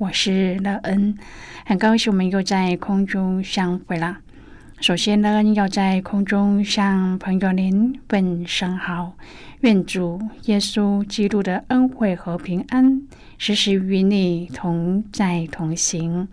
[0.00, 1.14] 我是乐恩，
[1.66, 4.16] 很高兴我们又在空中相会了。
[4.80, 9.12] 首先，乐恩要在空中向朋友您问声好，
[9.60, 13.02] 愿主耶稣基督的恩惠和平安
[13.36, 16.26] 时时与你同在同行。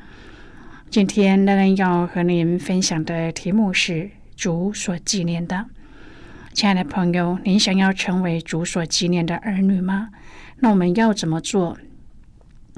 [0.90, 5.66] 今天，乐恩要和您分享的题目是主所纪念的。
[6.54, 10.08] 亲爱的朋友，您想要成为主所纪念的儿女吗？
[10.60, 11.78] 那我们要怎么做？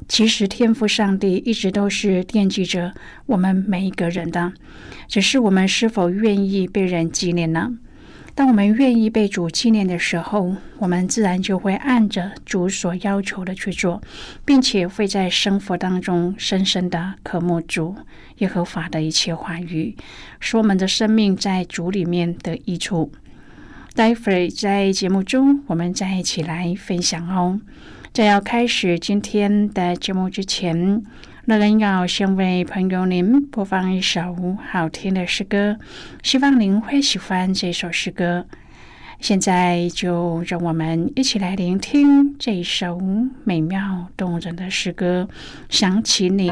[0.08, 2.94] 其实，天赋上帝一直都是惦记着
[3.28, 4.54] 我们每一个人的，
[5.08, 7.78] 只是我们是否愿意被人纪念呢？
[8.34, 14.02] 当我们愿意被主纪念的时候，我们自然就会按着主所要求的去做，
[14.46, 17.96] 并且会在生活当中深深的渴慕主
[18.38, 19.96] 耶和华的一切话语，
[20.40, 23.12] 使我们的生命在主里面的益处。
[23.94, 27.60] 待会儿在节目中，我们再一起来分享哦。
[28.12, 31.04] 在要开始今天的节目之前，
[31.46, 34.36] 乐人要先为朋友您播放一首
[34.70, 35.78] 好听的诗歌，
[36.24, 38.46] 希望您会喜欢这首诗歌。
[39.20, 43.00] 现在就让我们一起来聆听这首
[43.44, 45.30] 美妙动人的诗歌，
[45.70, 46.52] 想起你。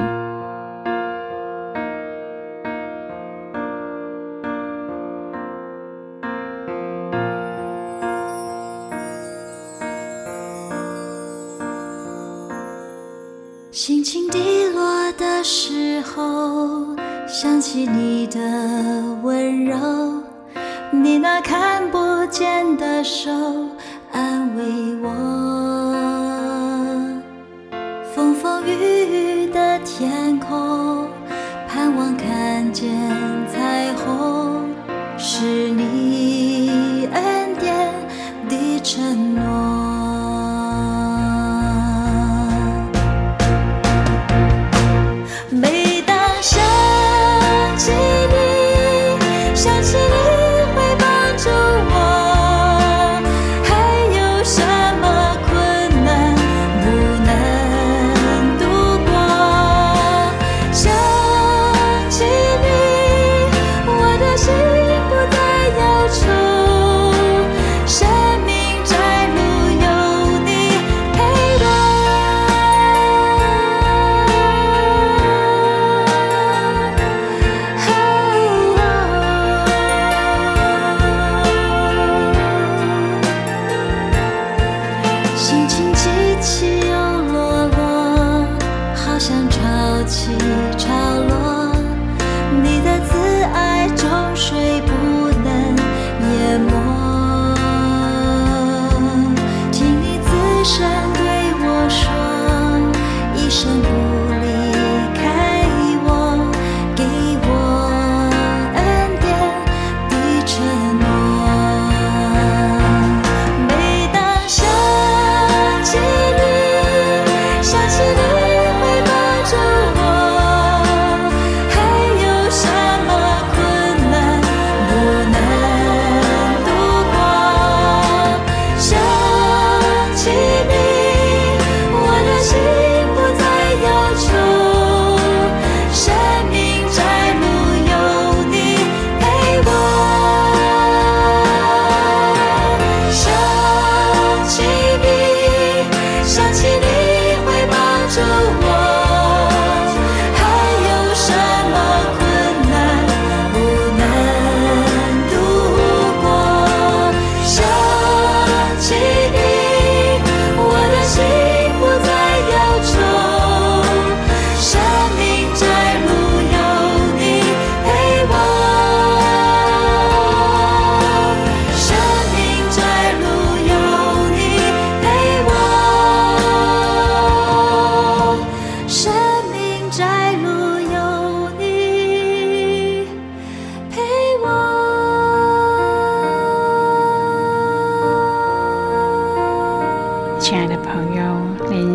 [16.17, 16.95] 后，
[17.27, 18.39] 想起你的
[19.21, 19.77] 温柔，
[20.89, 23.29] 你那看不见的手
[24.11, 24.63] 安慰
[25.03, 25.66] 我。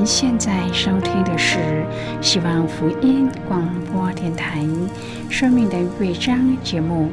[0.05, 1.87] 现在收听的是
[2.21, 4.61] 希望福音广播电台
[5.31, 7.11] 《生命的乐章》节目。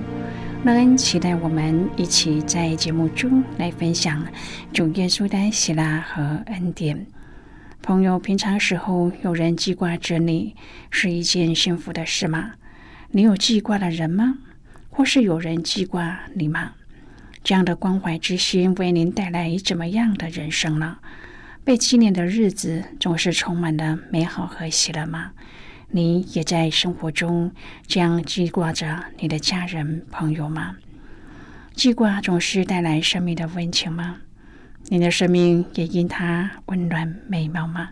[0.63, 4.25] 乐恩期待我们一起在节目中来分享
[4.73, 7.05] 主耶稣的喜乐和恩典。
[7.83, 10.55] 朋友，平常时候有人记挂着你，
[10.89, 12.53] 是一件幸福的事吗？
[13.11, 14.39] 你有记挂的人吗？
[14.89, 16.71] 或是有人记挂你吗？
[17.43, 20.97] 这样的关怀之心为您带来怎么样的人生呢？
[21.69, 25.33] 被纪念的日子总是充满了美好和喜乐吗？
[25.91, 27.51] 你也在生活中
[27.85, 30.77] 这样记挂着你的家人朋友吗？
[31.75, 34.17] 记挂总是带来生命的温情吗？
[34.85, 37.91] 你的生命也因它温暖美妙吗？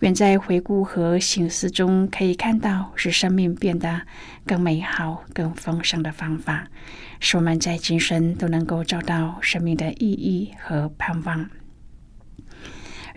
[0.00, 4.00] 愿在回顾和醒思中，可以看到使生命变得
[4.46, 6.66] 更美好、更丰盛的方法，
[7.20, 11.50] 使我们在今生都能够找到生命的意义和盼望。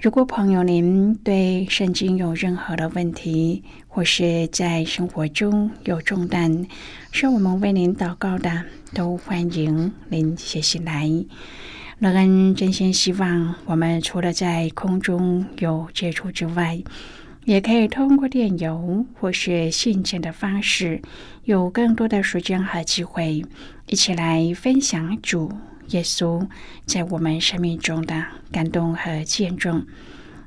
[0.02, 6.68] 如果朋友您对圣经有任何的问题，或是在生活中有重担，
[7.14, 11.10] 需要我们为您祷告的，都欢迎您写信来。
[12.00, 16.82] 乐恩真心希望，我们除了在空中有接触之外，
[17.46, 21.02] 也可以通过电邮或是信件的方式，
[21.44, 23.46] 有更多的时间和机会，
[23.88, 25.52] 一起来分享主。
[25.90, 26.48] 耶稣
[26.86, 29.86] 在我们生命中的感动和见证，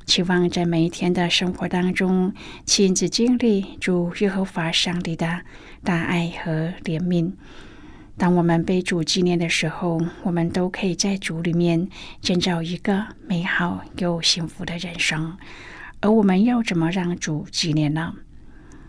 [0.05, 2.33] 期望在每一天的生活当中
[2.65, 5.43] 亲自经历主耶和华上帝的
[5.85, 7.33] 大爱和怜悯。
[8.17, 11.89] 当我们被主纪念的时候，我们都可以在主里面
[12.21, 15.37] 建造一个美好又幸福的人生。
[16.01, 18.15] 而我们要怎么让主纪念呢？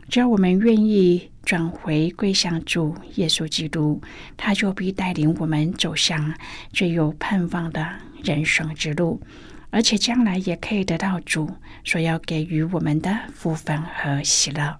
[0.09, 1.29] 只要我们愿意。
[1.47, 4.01] 转回归向主耶稣基督，
[4.35, 6.33] 他就必带领我们走向
[6.73, 7.88] 最有盼望的
[8.21, 9.21] 人生之路，
[9.69, 11.50] 而且将来也可以得到主
[11.85, 14.77] 所要给予我们的福分和喜乐。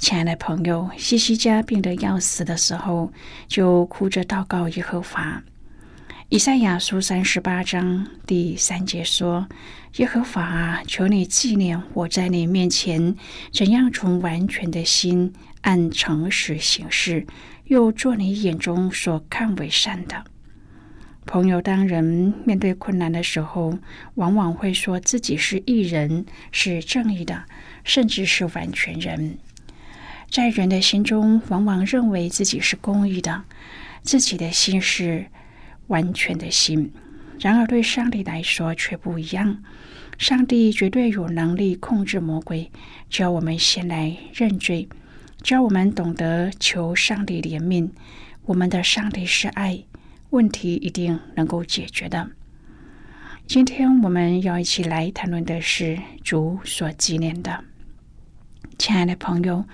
[0.00, 3.12] 亲爱的朋友，西西家病得要死的时候，
[3.46, 5.42] 就哭着祷告耶和华。
[6.30, 9.46] 以赛亚书三十八章第三节说
[9.98, 13.14] ：“耶和华啊，求你纪念我在你面前
[13.52, 17.26] 怎样从完全的心按诚实行事，
[17.66, 20.24] 又做你眼中所看为善的。”
[21.26, 23.78] 朋友，当人面对困难的时候，
[24.14, 27.44] 往往会说自己是义人，是正义的，
[27.84, 29.38] 甚至是完全人。
[30.30, 33.42] 在人的心中，往往认为自己是公义的，
[34.02, 35.26] 自己的心是。
[35.90, 36.92] 完全的心，
[37.40, 39.60] 然而对上帝来说却不一样。
[40.18, 42.70] 上帝绝对有能力控制魔鬼，
[43.08, 44.88] 只要我们先来认罪，
[45.42, 47.90] 只要我们懂得求上帝怜悯，
[48.44, 49.82] 我们的上帝是爱，
[50.30, 52.30] 问题一定能够解决的。
[53.48, 57.64] 今天我们要一起来谈论的是主所纪念的，
[58.78, 59.64] 亲爱的朋友。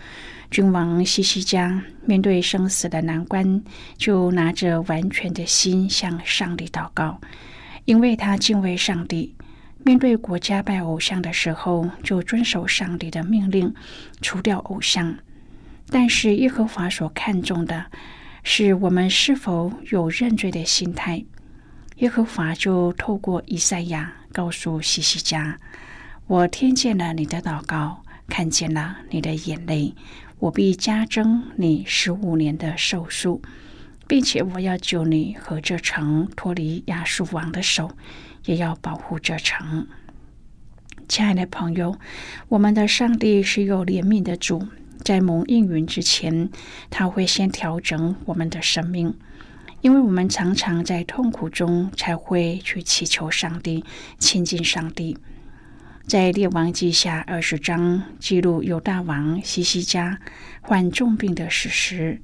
[0.50, 3.62] 君王西西家面对生死的难关，
[3.96, 7.20] 就拿着完全的心向上帝祷告，
[7.84, 9.34] 因为他敬畏上帝。
[9.84, 13.72] 面对国家拜偶像的时候，就遵守上帝的命令，
[14.20, 15.16] 除掉偶像。
[15.88, 17.86] 但是耶和华所看重的
[18.42, 21.24] 是我们是否有认罪的心态。
[21.98, 25.56] 耶和华就透过以赛亚告诉西西家
[26.26, 29.94] ：“我听见了你的祷告，看见了你的眼泪。”
[30.46, 33.42] 我必加增你十五年的寿数，
[34.06, 37.90] 并且我要救你和这城脱离亚述王的手，
[38.44, 39.88] 也要保护这城。
[41.08, 41.98] 亲爱的朋友，
[42.48, 44.68] 我们的上帝是有怜悯的主，
[45.02, 46.48] 在蒙应允之前，
[46.90, 49.12] 他会先调整我们的生命，
[49.80, 53.84] 因为我们常常在痛苦中才会去祈求上帝，
[54.20, 55.18] 亲近上帝。
[56.06, 60.20] 在列王记下二十章记录犹大王西西家
[60.60, 62.22] 患重病的史实。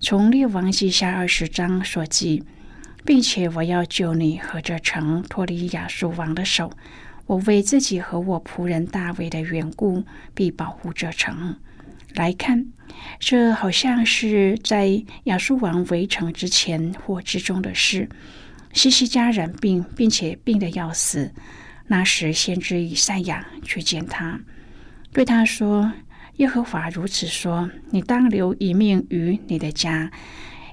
[0.00, 2.42] 从列王记下二十章所记，
[3.04, 6.72] 并且我要救你和这城脱离亚述王的手。
[7.26, 10.02] 我为自己和我仆人大卫的缘故，
[10.34, 11.56] 必保护这城。
[12.14, 12.68] 来看，
[13.18, 18.08] 这好像是在亚述王围城之前或之中的事。
[18.72, 21.34] 西西家染病，并且病得要死。
[21.92, 24.38] 那时，先知以赛亚去见他，
[25.12, 25.92] 对他说
[26.38, 30.12] ：“耶和华如此说：你当留一命于你的家，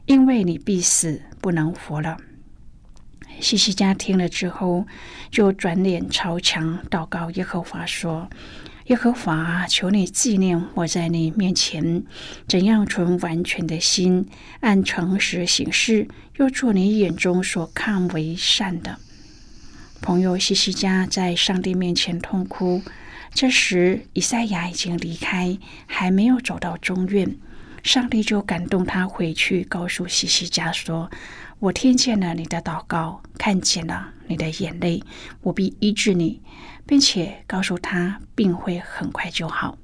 [0.05, 2.17] 因为你必死，不能活了。”
[3.41, 4.85] 西西家听了之后，
[5.31, 8.29] 就转脸朝墙祷告耶和华说
[8.85, 12.03] ：“耶和华，求你纪念我在你面前
[12.47, 14.27] 怎样存完全的心，
[14.59, 18.99] 按诚实行事，又做你眼中所看为善的。”
[20.01, 22.81] 朋友西西家在上帝面前痛哭。
[23.33, 27.35] 这时，以赛亚已经离开，还没有走到中院，
[27.83, 31.09] 上帝就感动他回去，告诉西西家说。
[31.59, 35.01] 我听见了你的祷告，看见了你的眼泪，
[35.41, 36.39] 我必医治你，
[36.85, 39.77] 并且告诉他病会很快就好。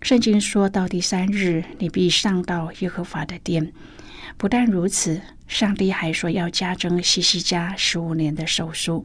[0.00, 3.72] 圣经说到第三日，你必上到耶和华的殿。
[4.36, 5.20] 不但如此，
[5.52, 9.04] 上帝还说要加增西西家十五年的寿数。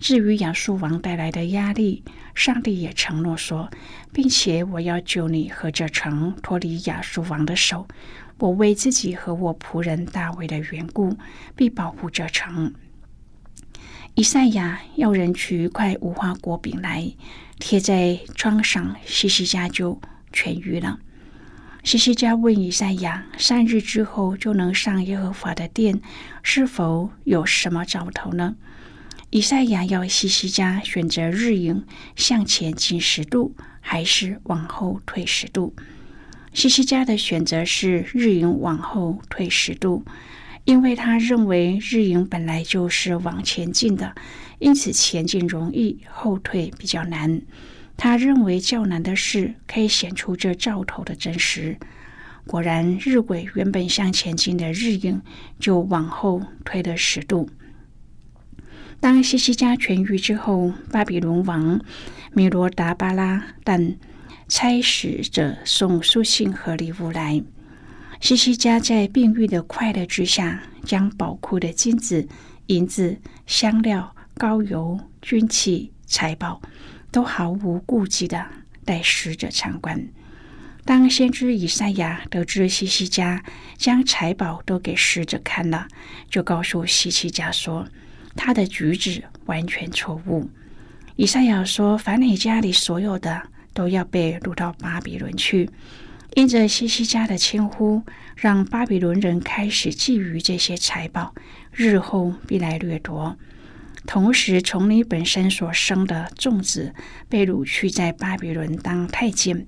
[0.00, 2.02] 至于亚述王带来的压力，
[2.34, 3.70] 上帝也承诺说，
[4.10, 7.86] 并且我要救你和这城脱离亚述王的手。
[8.38, 11.18] 我为自己和我仆人大卫的缘故，
[11.54, 12.72] 必保护这城。
[14.14, 17.12] 以赛亚要人取一块无花果饼来
[17.58, 20.00] 贴在窗上，西西家就
[20.32, 20.98] 痊愈了。
[21.88, 26.02] 西西家问以赛亚：三日之后就能上耶和华的殿，
[26.42, 28.56] 是否有什么兆头呢？
[29.30, 35.74] 以赛亚要西西家选择日影向前进十度，还是往后退十度？
[36.52, 40.04] 西西家的选择是日影往后退十度，
[40.64, 44.14] 因为他认为日影本来就是往前进的，
[44.58, 47.40] 因此前进容易，后退比较难。
[47.98, 51.76] 他认为较难的事可以显出这兆头的真实。
[52.46, 55.20] 果然，日晷原本向前进的日影
[55.60, 57.50] 就往后退了十度。
[58.98, 61.78] 当西西家痊愈之后，巴比伦王
[62.32, 63.94] 米罗达巴拉但。
[64.50, 67.42] 差使者送书信和礼物来。
[68.18, 72.26] 西西家在病愈的快乐之下，将宝库的金子、
[72.68, 76.62] 银子、香料、膏油、军器、财宝，
[77.10, 78.46] 都毫无顾忌的
[78.84, 80.08] 带使者参观。
[80.84, 83.42] 当先知以赛亚得知西西家
[83.76, 85.86] 将财宝都给使者看了，
[86.30, 87.86] 就告诉西西家说
[88.34, 90.48] ：“他的举止完全错误。”
[91.16, 93.42] 以赛亚说：“凡你家里所有的。”
[93.74, 95.70] 都要被掳到巴比伦去。
[96.34, 98.02] 因着西西家的称呼，
[98.34, 101.32] 让巴比伦人开始觊觎这些财宝，
[101.70, 103.36] 日后必来掠夺。
[104.08, 106.94] 同时，从你本身所生的众子
[107.28, 109.66] 被掳去，在巴比伦当太监。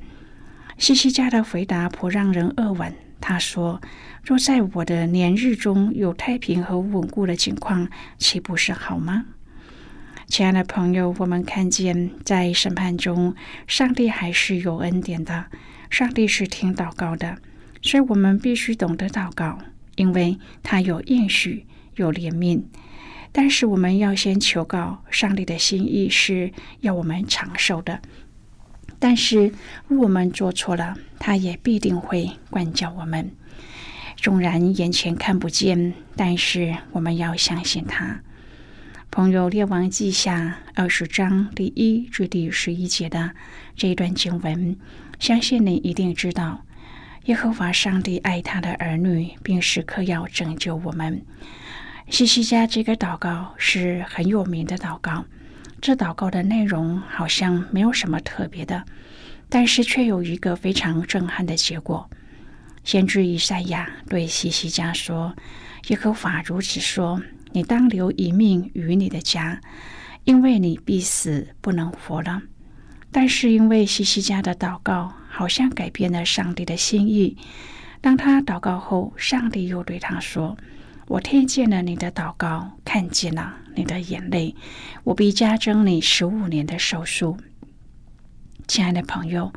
[0.79, 2.95] 西西家的回答颇让人扼腕。
[3.21, 3.83] 他说
[4.25, 9.27] ：“若在我的年日中有太平和稳固的情况，岂不是好吗？”
[10.27, 13.35] 亲爱的朋友，我们看见在审判中，
[13.67, 15.45] 上帝还是有恩典的。
[15.91, 17.37] 上帝是听祷告的，
[17.83, 19.59] 所以我们必须懂得祷告，
[19.97, 21.67] 因为他有应许，
[21.97, 22.63] 有怜悯。
[23.33, 28.01] 但是我们要先求告，上帝的心意是要我们长寿的。
[28.99, 29.53] 但是
[29.89, 33.31] 我们做错了，他也必定会管教我们。
[34.17, 38.21] 纵然眼前看不见，但是我们要相信他。
[39.11, 43.31] 朋友，《列王记下》二十章第一至第十一节的
[43.75, 44.77] 这一段经文，
[45.19, 46.65] 相信你一定知道，
[47.25, 51.23] 耶和华上帝爱他的儿女，并时刻要拯救我们。
[52.11, 55.25] 西西家这个祷告是很有名的祷告，
[55.81, 58.85] 这祷告的内容好像没有什么特别的，
[59.49, 62.11] 但是却有一个非常震撼的结果。
[62.83, 65.35] 先知以赛亚对西西家说
[65.89, 69.61] ：“耶和华如此说。”你当留一命于你的家，
[70.23, 72.41] 因为你必死，不能活了。
[73.11, 77.37] 但是因为西西家的祷告，好像改变了上帝的心意。
[78.01, 80.57] 当他祷告后，上帝又对他说
[81.11, 84.55] ：“我听见了你的祷告，看见了你的眼泪，
[85.03, 87.37] 我必加增你十五年的寿数。”
[88.69, 89.53] 亲爱的朋友，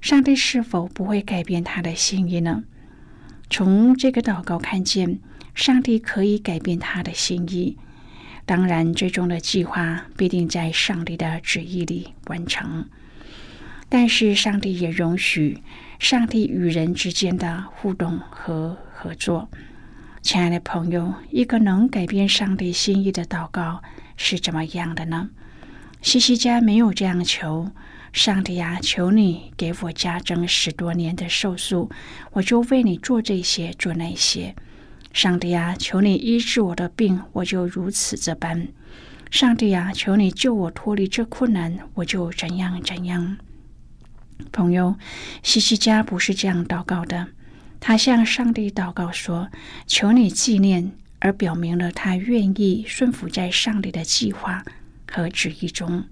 [0.00, 2.64] 上帝是否不会改变他的心意呢？
[3.48, 5.20] 从这个祷告看见。
[5.52, 7.76] 上帝可以改变他的心意，
[8.46, 12.88] 当然，最终的计划必定在上帝的旨意里完成。
[13.88, 15.58] 但是，上帝也容许
[15.98, 19.50] 上帝与人之间的互动和合作。
[20.22, 23.82] 亲爱的朋友，一个能改变上帝心意的祷告
[24.16, 25.30] 是怎么样的呢？
[26.02, 27.70] 西西家没有这样求
[28.12, 31.90] ：“上帝啊，求你给我加增十多年的寿数，
[32.32, 34.54] 我就为你做这些，做那些。”
[35.12, 38.68] 上帝啊，求你医治我的病，我就如此这般。
[39.30, 43.38] 上帝啊，求你救我脱离这困难，我就怎样怎样。”
[44.52, 44.96] 朋友，
[45.42, 47.28] 西西家不是这样祷告的，
[47.80, 49.50] 他向上帝祷告说
[49.88, 54.64] ：“求你纪念。”而表明了他愿意顺服在上帝的计划
[55.06, 56.04] 和旨意中。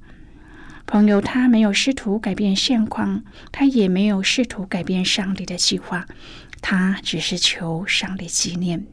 [0.85, 6.07] 朋友，他没有试图改变现况，他也没有试图改变上帝的计划，
[6.61, 8.87] 他只是求上帝纪念。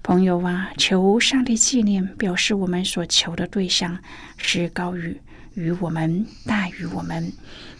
[0.00, 3.98] 朋友啊，求上帝纪念，表示我们所求的对象
[4.36, 5.20] 是高于
[5.54, 7.32] 于我们，大于我们，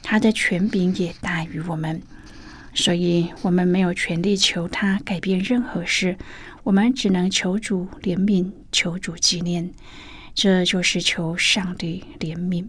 [0.02, 2.02] 他的权柄也大于我们，
[2.74, 6.18] 所以我们没有权利求他改变任何事。
[6.64, 9.70] 我们只能求主怜悯，求主纪念，
[10.34, 12.66] 这就是求上帝怜悯。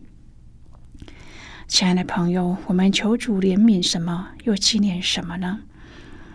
[1.67, 5.61] 亲爱的朋友，我们求主怜悯什么，又纪念什么呢？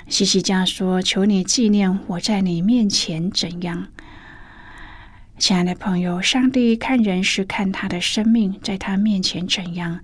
[0.08, 3.86] 西西家说：“求你纪念我在你面前怎样。”
[5.40, 9.98] 亲爱的朋友，上帝看人是看他的生命在他面前怎样，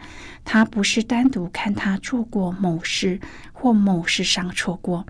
[0.46, 3.20] 他不是单独看他做过某事
[3.52, 5.06] 或某事上错过。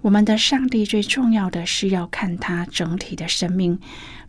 [0.00, 3.78] 我们的上帝最重要的是要看他整体的生命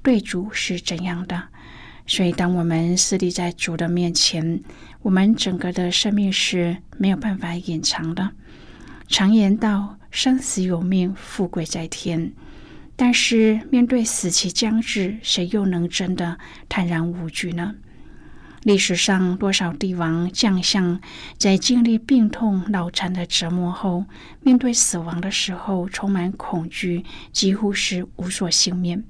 [0.04, 1.46] 对主是怎样的，
[2.06, 4.62] 所以当我们私立在主的面前，
[5.02, 8.30] 我们整个的生命是没有办法隐藏的。
[9.08, 12.32] 常言道：“生死有命，富贵在天。”
[13.04, 16.38] 但是面对死期将至，谁又能真的
[16.70, 17.74] 坦然无惧呢？
[18.62, 21.02] 历史上多少帝王将相，
[21.36, 24.06] 在经历病痛、脑残的折磨后，
[24.42, 29.04] 面对死亡的时候，充满恐惧，几乎是无所幸免。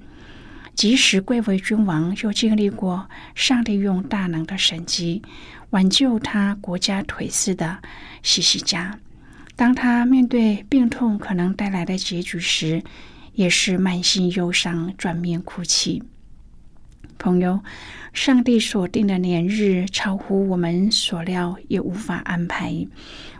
[0.74, 5.20] 即使贵为君王，又经历过上帝用大能的神迹
[5.68, 7.82] 挽救他国家颓势的
[8.22, 8.98] 西西家，
[9.54, 12.82] 当他面对病痛可能带来的结局时，
[13.34, 16.02] 也是满心忧伤，转面哭泣。
[17.18, 17.60] 朋友。
[18.12, 22.86] 上帝所定的年日超乎我们所料，也无法安排。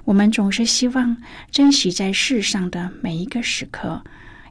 [0.06, 1.18] 我们总是希望
[1.50, 4.02] 珍惜在世上的每一个时刻，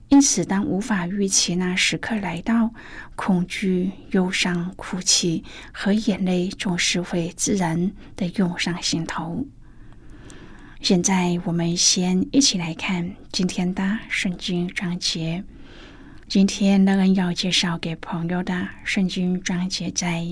[0.09, 2.69] 因此当无法预期那时刻来到，
[3.15, 9.47] 恐惧、忧伤、哭泣和眼泪总是会自然的涌上心头。
[10.81, 15.43] 现在，我们先一起来看今天的圣经章节。
[16.27, 20.25] 今天乐恩要介绍给朋友的圣经章节在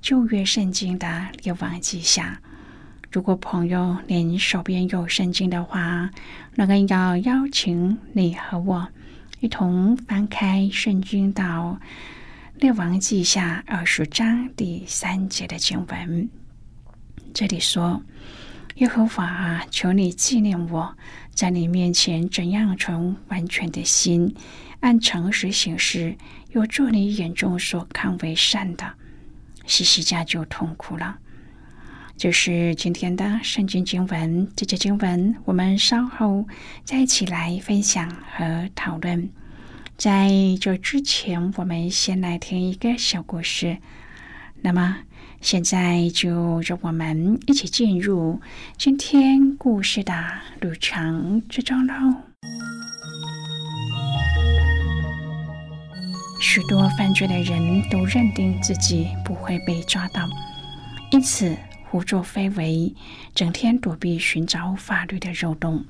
[0.00, 2.40] 旧约圣经的列王记下。
[3.10, 6.08] 如果朋友您手边有圣经的话，
[6.54, 8.86] 乐恩要邀请你和我
[9.40, 11.80] 一同翻开圣经到
[12.54, 16.30] 列王记下二十章第三节的经文。
[17.34, 18.00] 这里说
[18.78, 20.96] ：“耶和华啊，求你纪念我
[21.34, 24.34] 在你面前怎样存完全的心。”
[24.80, 26.16] 按诚实行事，
[26.52, 28.94] 又做你眼中所看为善的，
[29.66, 31.18] 西西家就痛苦了。
[32.16, 36.46] 这是今天的圣经经文，这节经文我们稍后
[36.84, 39.28] 再一起来分享和讨论。
[39.96, 43.78] 在这之前，我们先来听一个小故事。
[44.60, 44.98] 那么，
[45.40, 48.40] 现在就让我们一起进入
[48.76, 50.12] 今天故事的
[50.60, 51.94] 旅程之中喽。
[56.40, 60.28] 许多犯罪的人都认定自己不会被抓到，
[61.12, 62.94] 因此胡作非为，
[63.34, 65.84] 整天躲避寻找法律的漏洞。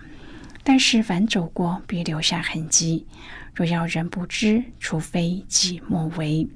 [0.62, 3.06] 但是凡走过必留下痕迹，
[3.54, 6.46] 若要人不知，除非己莫为。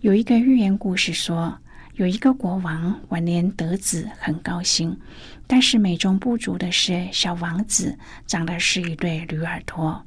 [0.00, 1.58] 有一个寓言故事说，
[1.96, 4.98] 有一个国王晚年得子，很高兴，
[5.46, 10.04] 但是美中不足的是，小王子长的是一对驴耳朵。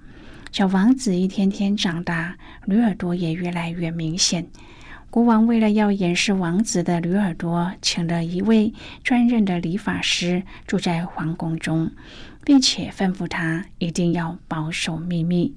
[0.52, 4.48] 小王子一天天长大，驴耳朵也越来越明显。
[5.10, 8.72] 国王为了要掩饰王子的驴耳朵，请了一位
[9.04, 11.90] 专任的理发师住在皇宫中，
[12.46, 15.56] 并且吩咐他一定要保守秘密。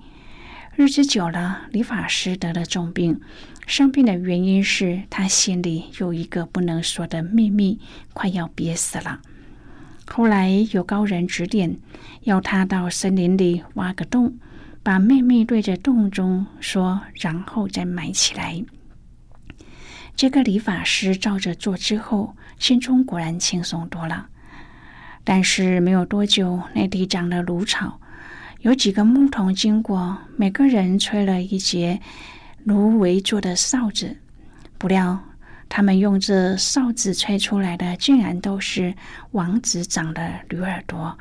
[0.74, 3.20] 日子久了，理发师得了重病，
[3.72, 7.80] 生病的原因是他心里有一个不能说的秘密，
[8.12, 9.22] 快要憋死了。
[10.04, 11.78] 后来有高人指点，
[12.24, 14.36] 要他到森林里挖个洞。
[14.82, 18.62] 把秘密对着洞中说，然后再埋起来。
[20.14, 24.26] 这个理发师照着做之后，心中果然轻松多了。
[25.24, 27.98] 但是没有多久，那地长了芦草，
[28.60, 32.02] 有几个牧童经过，每个人吹了一节
[32.64, 34.16] 芦苇做的哨子。
[34.78, 35.18] 不料，
[35.68, 38.94] 他们用这哨子吹出来的，竟然都是
[39.32, 41.18] 王子长的驴耳朵。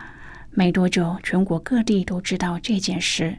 [0.52, 3.38] 没多久，全国各地都知道这件事。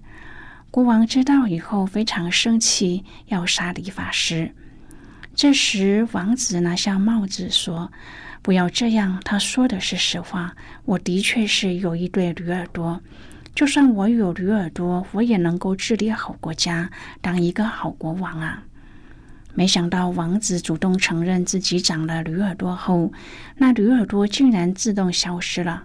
[0.70, 4.54] 国王知道以后非常生气，要杀理发师。
[5.34, 7.92] 这时，王子拿下帽子说
[8.42, 10.54] ：“不要这样，他说的是实话。
[10.84, 13.00] 我的确是有一对驴耳朵。
[13.54, 18.64] 就算我有驴耳朵，我也能够治理好国家，当一个好国王啊！”
[19.54, 23.12] 没想到，王子主动承认自己长了驴耳朵后，
[23.58, 25.84] 那驴耳朵竟然自动消失了。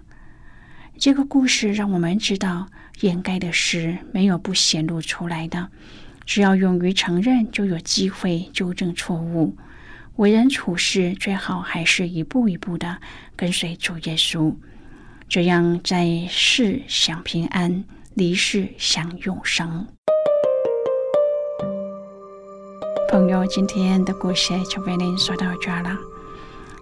[0.96, 2.68] 这个故事让我们知道，
[3.00, 5.68] 掩盖的事没有不显露出来的。
[6.24, 9.54] 只要勇于承认，就有机会纠正错误。
[10.16, 12.98] 为人处事，最好还是一步一步的
[13.36, 14.56] 跟随主耶稣，
[15.28, 19.86] 这样在世享平安，离世享永生。
[23.10, 25.94] 朋友，今天的故事就为您说到这儿了。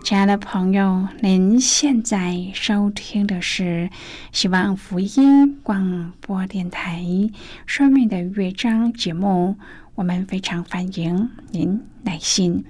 [0.05, 3.91] 亲爱的朋友，您现在收听的是
[4.31, 7.01] 希望福音广播电台
[7.67, 9.57] 《生命的乐章》节目。
[9.97, 12.65] 我们非常欢迎您耐心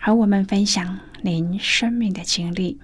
[0.00, 2.80] 和我们分享您生命的经历。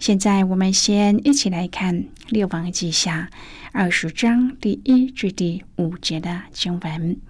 [0.00, 1.94] 现在，我们先一起来看
[2.30, 3.28] 《列王记下》
[3.70, 7.20] 二十章第一至第五节的经文。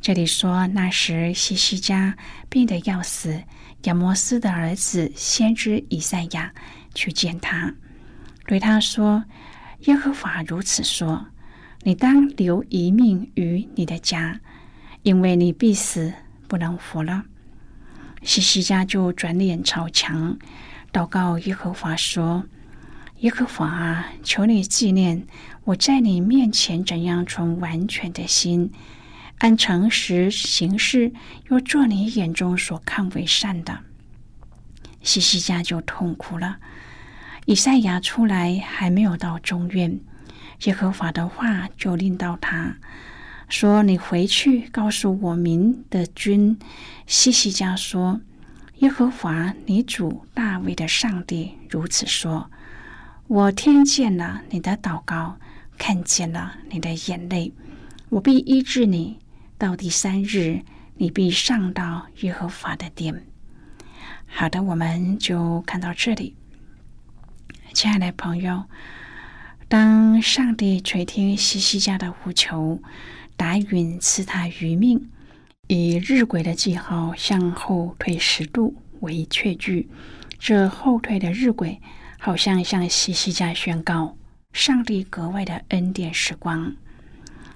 [0.00, 2.16] 这里说，那时西西家
[2.48, 3.44] 病得要死。
[3.84, 6.52] 亚摩斯的儿子先知以赛亚
[6.96, 7.72] 去见他，
[8.48, 9.24] 对他说
[9.86, 11.28] ：“耶和华如此说：
[11.84, 14.40] 你当留一命于你的家，
[15.04, 16.12] 因为你必死，
[16.48, 17.22] 不能活了。”
[18.20, 20.36] 西西家就转脸朝墙，
[20.94, 22.44] 祷告耶和华说
[23.18, 25.26] ：“耶和华啊，求你纪念
[25.64, 28.70] 我在你面前怎样存完全的心。”
[29.38, 31.12] 按诚实行事，
[31.50, 33.80] 又做你眼中所看为善的，
[35.02, 36.58] 西西家就痛哭了。
[37.44, 39.98] 以赛亚出来还没有到中院，
[40.62, 42.76] 耶和华的话就令到他
[43.48, 46.56] 说：“你回去告诉我民的君
[47.08, 48.20] 西西家说，
[48.78, 52.50] 耶和华你主大卫的上帝如此说：
[53.28, 55.38] 我听见了你的祷告，
[55.78, 57.52] 看见了你的眼泪，
[58.08, 59.18] 我必医治你。”
[59.56, 60.62] 到第三日，
[60.96, 63.24] 你必上到耶和华的殿。
[64.26, 66.36] 好的，我们就看到这里。
[67.72, 68.64] 亲爱的朋友，
[69.68, 72.82] 当上帝垂听西西家的呼求，
[73.36, 75.08] 答允赐他余命，
[75.66, 79.88] 以日晷的记号向后退十度为确据，
[80.38, 81.78] 这后退的日晷
[82.18, 84.16] 好像向西西家宣告
[84.52, 86.76] 上帝格外的恩典时光。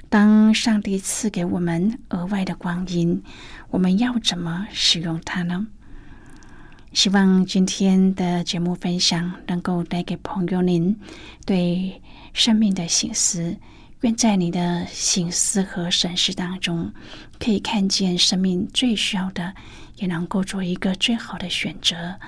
[0.08, 3.22] 当上帝赐给我们额外的光阴，
[3.70, 5.66] 我们要怎么使用它呢？
[6.94, 10.98] 希望今天的节目分享能够带给朋友您
[11.44, 12.00] 对
[12.32, 13.58] 生命的醒思。
[14.02, 16.92] 愿在你的醒思和审视当中，
[17.40, 19.52] 可以看见生命最需要的，
[19.96, 22.18] 也能够做一个最好的选择，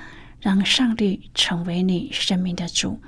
[0.40, 3.00] 让上帝成为你生命的主。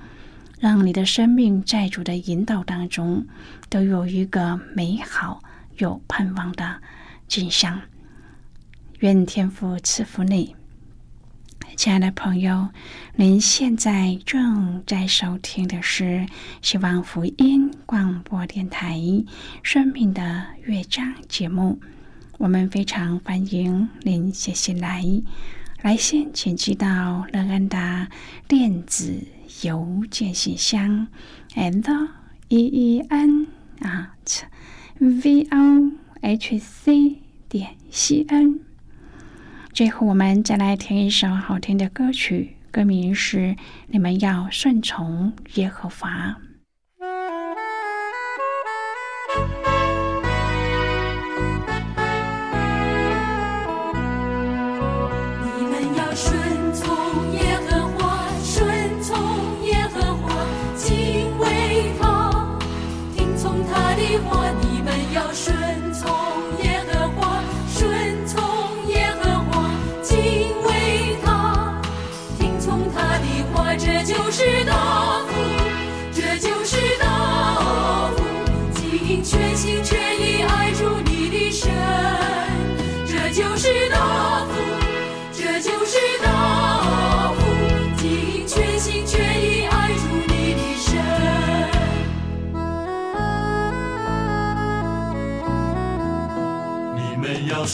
[0.61, 3.27] 让你的生命在主的引导当中，
[3.68, 5.42] 都有一个美好
[5.79, 6.81] 有盼望的
[7.27, 7.81] 景象。
[9.01, 10.55] 愿天父赐福你，
[11.77, 12.69] 亲爱的朋友。
[13.17, 16.27] 您现在正在收听的是
[16.61, 18.97] 希望福音广播电台
[19.63, 21.81] 《生命的乐章》节目。
[22.39, 25.05] 我们非常欢迎您写信来，
[25.83, 28.09] 来信请寄到乐安达
[28.47, 29.23] 电子。
[29.63, 31.07] 邮件信箱
[31.55, 32.09] ，and
[32.49, 33.47] e e n
[33.81, 34.43] at
[34.99, 38.72] v o h c 点 c n。
[39.73, 43.39] 最后，我们再来听一首好听的歌曲，歌名是
[43.87, 46.37] 《你们要顺从耶和华》。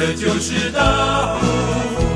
[0.00, 2.09] 这就是大福。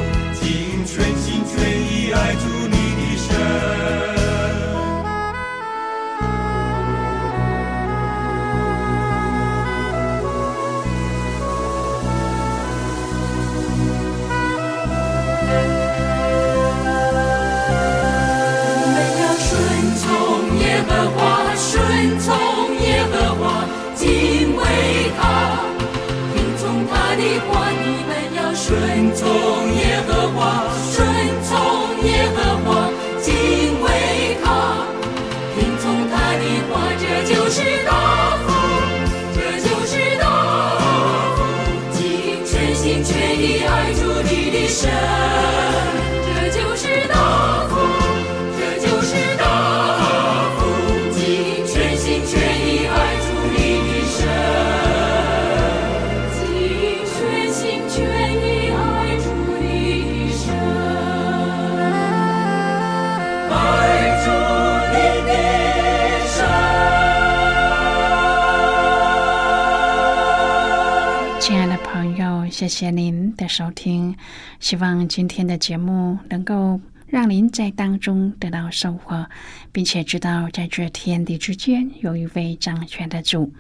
[72.75, 74.17] 谢谢您的收听，
[74.59, 79.27] 希望今天的节目能够让您在当中得到收获，
[79.71, 83.53] 并且知道在这天地之间有一位掌权的主。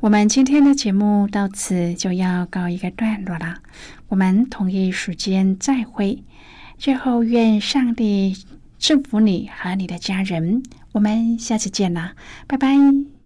[0.00, 3.58] 我们今天的节目到此就要告一个段落了，
[4.08, 6.24] 我们同一时间再会。
[6.78, 8.36] 最后，愿上帝
[8.76, 12.16] 祝福你和你的家人，我们下次见啦，
[12.48, 13.21] 拜拜。